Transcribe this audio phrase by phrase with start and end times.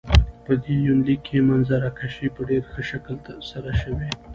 [0.45, 3.15] په دې يونليک کې منظره کشي په ډېر ښه شکل
[3.51, 4.09] سره شوي.